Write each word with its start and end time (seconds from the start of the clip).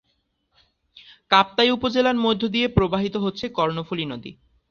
কাপ্তাই 1.31 1.69
উপজেলার 1.71 2.17
মধ্য 2.17 2.41
দিয়ে 2.47 2.67
প্রবাহিত 2.67 3.15
হচ্ছে 3.17 3.45
কর্ণফুলি 3.49 4.05
নদী। 4.05 4.31